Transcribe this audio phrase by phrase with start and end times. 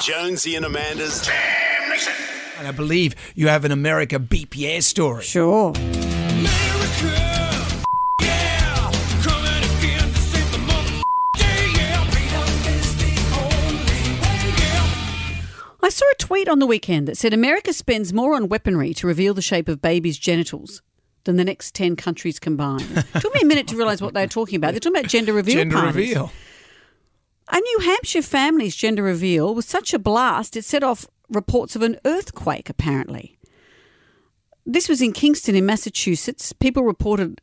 [0.00, 1.28] Jonesy and Amanda's
[2.58, 5.22] And I believe you have an America BPS story.
[5.22, 5.72] Sure.
[15.82, 19.06] I saw a tweet on the weekend that said America spends more on weaponry to
[19.06, 20.82] reveal the shape of babies' genitals
[21.24, 22.86] than the next 10 countries combined.
[23.14, 24.70] It took me a minute to realise what they were talking about.
[24.72, 25.94] They're talking about gender reveal Gender parties.
[25.96, 26.32] reveal.
[27.50, 31.82] A New Hampshire family's gender reveal was such a blast, it set off reports of
[31.82, 33.38] an earthquake, apparently.
[34.64, 36.52] This was in Kingston, in Massachusetts.
[36.52, 37.40] People reported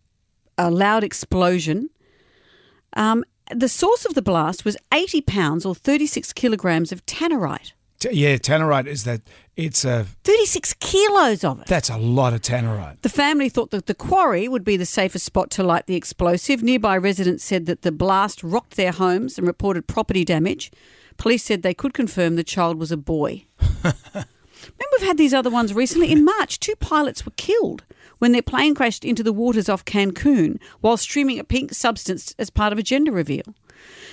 [0.58, 1.90] a loud explosion.
[2.94, 7.74] Um, the source of the blast was 80 pounds or 36 kilograms of tannerite.
[8.00, 9.22] T- Yeah, tannerite is that.
[9.56, 10.06] It's a.
[10.24, 11.68] 36 kilos of it.
[11.68, 13.02] That's a lot of tannerite.
[13.02, 16.62] The family thought that the quarry would be the safest spot to light the explosive.
[16.62, 20.72] Nearby residents said that the blast rocked their homes and reported property damage.
[21.18, 23.46] Police said they could confirm the child was a boy.
[23.84, 24.28] Remember,
[25.00, 26.12] we've had these other ones recently.
[26.12, 27.84] In March, two pilots were killed
[28.20, 32.50] when their plane crashed into the waters off Cancun while streaming a pink substance as
[32.50, 33.56] part of a gender reveal.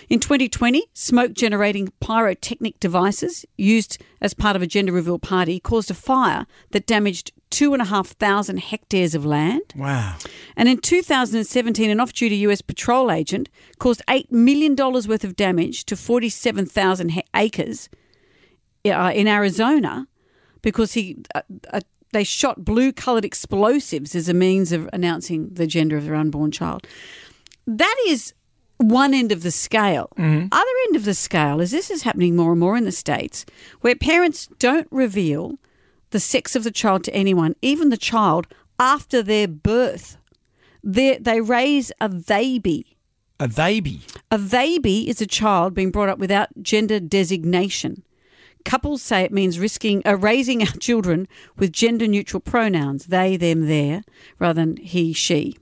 [0.09, 5.91] In 2020, smoke generating pyrotechnic devices used as part of a gender reveal party caused
[5.91, 9.73] a fire that damaged 2,500 hectares of land.
[9.77, 10.17] Wow.
[10.57, 13.49] And in 2017, an off duty US patrol agent
[13.79, 17.89] caused $8 million worth of damage to 47,000 he- acres
[18.85, 20.07] uh, in Arizona
[20.63, 21.19] because he.
[21.35, 21.43] Uh,
[21.73, 21.81] uh,
[22.13, 26.53] they shot blue coloured explosives as a means of announcing the gender of their unborn
[26.53, 26.87] child.
[27.67, 28.33] That is
[28.79, 30.11] one end of the scale.
[30.53, 33.47] Other end of the scale is this is happening more and more in the States
[33.81, 35.59] where parents don't reveal
[36.11, 38.47] the sex of the child to anyone, even the child,
[38.79, 40.17] after their birth.
[40.83, 42.97] They, they raise a baby.
[43.41, 44.03] A baby.
[44.31, 48.05] A baby is a child being brought up without gender designation.
[48.65, 53.67] Couples say it means risking uh, raising our children with gender neutral pronouns, they, them,
[53.67, 54.03] their,
[54.39, 55.59] rather than he, she.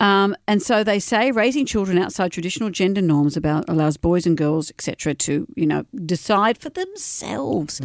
[0.00, 4.36] Um, and so they say raising children outside traditional gender norms about allows boys and
[4.36, 7.80] girls, etc., to you know decide for themselves.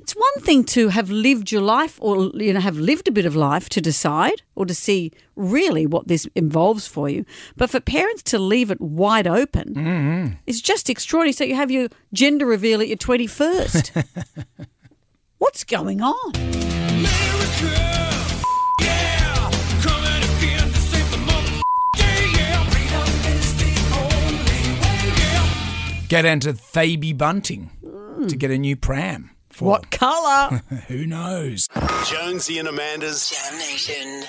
[0.00, 3.26] It's one thing to have lived your life, or you know have lived a bit
[3.26, 7.24] of life to decide, or to see really what this involves for you.
[7.56, 11.32] But for parents to leave it wide open is just extraordinary.
[11.32, 13.92] So you have your gender reveal at your twenty first.
[15.38, 16.32] What's going on?
[26.12, 27.70] Get into Theyby Bunting
[28.28, 29.30] to get a new pram.
[29.48, 30.60] For What colour?
[30.88, 31.68] Who knows?
[32.04, 34.24] Jonesy and Amanda's Jam Nation.